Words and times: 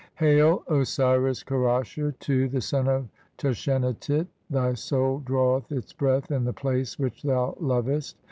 "Hail, 0.15 0.63
Osiris 0.67 1.43
Kerasher, 1.43 2.15
(2) 2.17 2.47
the 2.49 2.59
son 2.59 2.87
of 2.87 3.07
Tashenatit, 3.37 4.25
"thy 4.49 4.73
soul 4.73 5.21
draweth 5.23 5.71
its 5.71 5.93
breath 5.93 6.31
in 6.31 6.43
the 6.43 6.53
place 6.53 6.97
which 6.97 7.21
thou 7.21 7.55
"lovest. 7.59 8.17